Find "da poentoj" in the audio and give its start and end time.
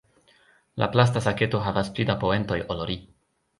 2.13-2.61